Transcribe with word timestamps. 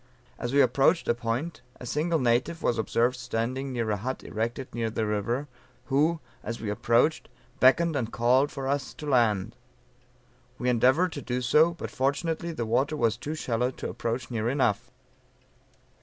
"As 0.39 0.51
we 0.51 0.61
approached 0.63 1.07
a 1.07 1.13
point, 1.13 1.61
a 1.79 1.85
single 1.85 2.17
native 2.17 2.63
was 2.63 2.79
observed 2.79 3.15
standing 3.15 3.71
near 3.71 3.91
a 3.91 3.97
hut 3.97 4.23
erected 4.23 4.73
near 4.73 4.89
the 4.89 5.05
river, 5.05 5.47
who, 5.93 6.19
as 6.41 6.59
we 6.59 6.71
approached, 6.71 7.29
beckoned, 7.59 7.95
and 7.95 8.11
called 8.11 8.51
for 8.51 8.67
us 8.67 8.95
to 8.95 9.05
land. 9.05 9.55
We 10.57 10.69
endeavored 10.69 11.11
to 11.11 11.21
do 11.21 11.39
so, 11.39 11.75
but 11.75 11.91
fortunately 11.91 12.51
the 12.51 12.65
water 12.65 12.97
was 12.97 13.15
too 13.15 13.35
shallow 13.35 13.69
to 13.69 13.89
approach 13.91 14.31
near 14.31 14.49
enough. 14.49 14.89